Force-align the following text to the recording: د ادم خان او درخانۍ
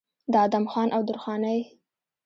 د 0.31 0.33
ادم 0.45 0.65
خان 0.71 0.89
او 0.95 1.01
درخانۍ 1.09 1.59